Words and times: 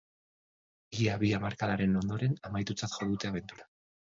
Ia 1.03 1.17
bi 1.25 1.29
hamarkadaren 1.39 1.95
ondoren 2.01 2.35
amaitutzat 2.51 2.99
jo 2.99 3.11
dute 3.13 3.31
abentura. 3.35 3.71